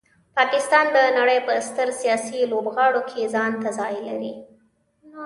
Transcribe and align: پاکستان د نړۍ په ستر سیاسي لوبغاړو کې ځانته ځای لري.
پاکستان 0.37 0.85
د 0.95 0.97
نړۍ 1.17 1.39
په 1.47 1.53
ستر 1.67 1.87
سیاسي 2.01 2.39
لوبغاړو 2.51 3.01
کې 3.09 3.29
ځانته 3.33 3.69
ځای 3.79 3.95
لري. 4.07 4.33